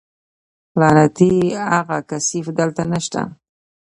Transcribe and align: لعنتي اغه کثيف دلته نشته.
لعنتي 0.79 1.31
اغه 1.79 1.97
کثيف 2.09 2.47
دلته 2.59 2.83
نشته. 2.91 3.21